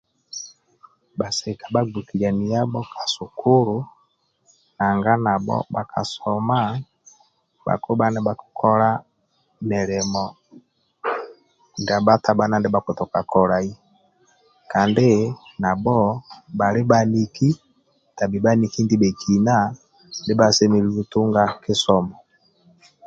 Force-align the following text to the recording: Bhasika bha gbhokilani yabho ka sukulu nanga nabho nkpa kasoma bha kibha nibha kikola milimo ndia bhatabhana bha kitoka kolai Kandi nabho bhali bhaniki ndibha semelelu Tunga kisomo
Bhasika 1.17 1.65
bha 1.73 1.81
gbhokilani 1.85 2.45
yabho 2.53 2.81
ka 2.93 3.03
sukulu 3.15 3.77
nanga 4.77 5.13
nabho 5.25 5.57
nkpa 5.63 5.81
kasoma 5.91 6.59
bha 7.65 7.73
kibha 7.83 8.05
nibha 8.11 8.33
kikola 8.41 8.89
milimo 9.69 10.25
ndia 11.79 12.05
bhatabhana 12.05 12.55
bha 12.73 12.81
kitoka 12.85 13.19
kolai 13.31 13.71
Kandi 14.71 15.09
nabho 15.61 15.97
bhali 16.57 16.81
bhaniki 18.45 18.79
ndibha 20.25 20.47
semelelu 20.57 21.03
Tunga 21.11 21.43
kisomo 21.63 22.15